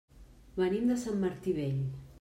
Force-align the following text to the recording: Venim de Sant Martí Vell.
Venim 0.61 0.89
de 0.93 0.97
Sant 1.03 1.23
Martí 1.27 1.57
Vell. 1.61 1.83